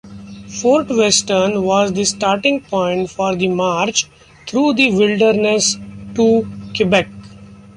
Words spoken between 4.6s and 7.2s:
the wilderness to Quebec.